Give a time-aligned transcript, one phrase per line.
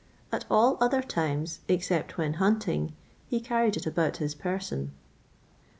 [0.31, 2.93] At all other times except when hunting
[3.27, 4.93] he carried it about his person.